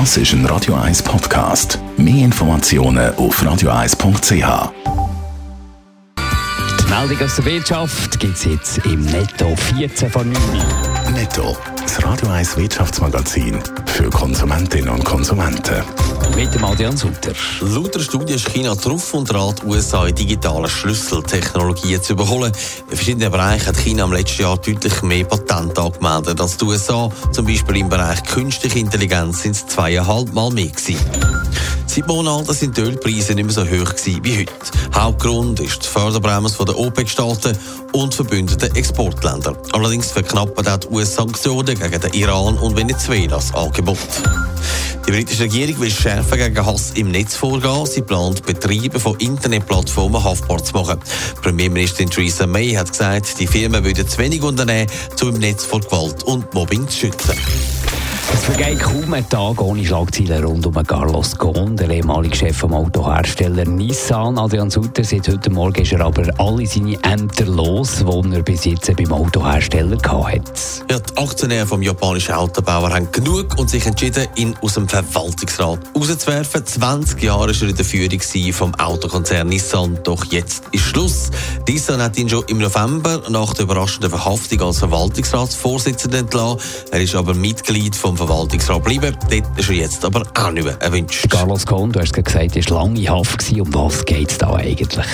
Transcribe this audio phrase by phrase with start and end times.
[0.00, 1.78] Das ist ein Radio 1 Podcast.
[1.96, 4.72] Mehr Informationen auf radio1.ch.
[6.80, 11.14] Die Meldung aus der Wirtschaft gibt es jetzt im Netto 14 von 9.
[11.14, 15.84] Netto, das Radio 1 Wirtschaftsmagazin für Konsumentinnen und Konsumenten.
[16.54, 17.32] Dem Adrian Sutter.
[17.62, 22.52] Laut der Studie ist China drauf und die USA in digitalen Schlüsseltechnologien zu überholen.
[22.88, 27.10] In verschiedenen Bereichen hat China im letzten Jahr deutlich mehr Patente angemeldet als die USA.
[27.32, 30.96] Zum Beispiel im Bereich künstliche Intelligenz sind es zweieinhalb Mal mehr gewesen.
[31.88, 34.52] Seit Monaten sind die Ölpreise nicht mehr so hoch wie heute.
[34.94, 37.58] Hauptgrund ist die Förderbremse der OPEC-Staaten
[37.92, 39.56] und verbündeten Exportländer.
[39.72, 43.98] Allerdings verknappen auch die US-Sanktionen gegen den Iran und Venezuela das Angebot.
[45.06, 47.84] Die britische Regierung will schärfer gegen Hass im Netz vorgehen.
[47.84, 50.98] Sie plant, Betriebe von Internetplattformen haftbar zu machen.
[51.42, 54.90] Premierministerin Theresa May hat gesagt, die Firmen würden zu wenig unternehmen,
[55.20, 57.34] um im Netz vor Gewalt und Mobbing zu schützen.
[58.32, 62.72] Es vergeht kaum ein Tag ohne Schlagzeilen rund um Carlos Ghosn, der ehemalige Chef vom
[62.72, 64.38] Autohersteller Nissan.
[64.38, 68.64] Adrian Sutter, seit heute Morgen ist er aber alle seine Ämter los, die er bis
[68.64, 70.42] jetzt beim Autohersteller hatte.
[70.90, 75.80] Ja, die Aktionäre vom japanischen Autobauer haben genug und sich entschieden, ihn aus dem Verwaltungsrat
[75.94, 76.66] rauszuwerfen.
[76.66, 81.30] 20 Jahre war er in der Führung vom Autokonzern Nissan, doch jetzt ist Schluss.
[81.68, 86.60] Nissan hat ihn schon im November nach der überraschenden Verhaftung als Verwaltungsratsvorsitzender entlassen.
[86.90, 89.16] Er ist aber Mitglied vom Verwaltungsrat bleiben.
[89.30, 91.28] Dort ist er jetzt aber auch nicht mehr erwünscht.
[91.30, 93.52] Carlos Cohn, du hast gesagt, er war lange in Haft.
[93.52, 95.06] Um was geht es da eigentlich?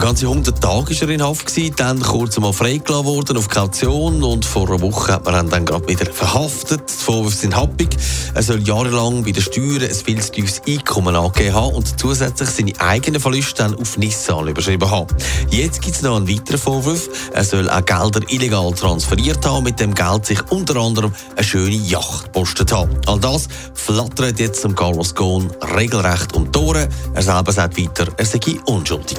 [0.00, 4.44] Ganze 100 Tage war er in Haft, dann kurz einmal freigelassen worden auf Kaution und
[4.44, 6.82] vor einer Woche hat man ihn dann gerade wieder verhaftet.
[6.88, 7.96] Die Vorwürfe sind happig.
[8.34, 12.50] Er soll jahrelang bei den Steuern ein viel zu tiefes Einkommen angegeben haben und zusätzlich
[12.50, 15.16] seine eigenen Verluste dann auf Nissan überschrieben haben.
[15.50, 17.08] Jetzt gibt es noch einen weiteren Vorwurf.
[17.32, 21.74] Er soll auch Gelder illegal transferiert haben, mit dem Geld sich unter anderem eine schöne
[21.74, 22.90] Yacht gepostet haben.
[23.06, 26.88] All das flattert jetzt dem Carlos Ghosn regelrecht um die Ohren.
[27.14, 29.18] Er selber sagt weiter, er sei unschuldig.